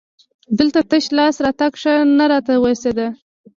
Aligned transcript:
دلته 0.57 0.79
تش 0.89 1.05
لاس 1.17 1.35
راتګ 1.45 1.73
ښه 1.81 1.93
نه 2.17 2.25
راته 2.31 2.53
وایسېد. 2.59 2.99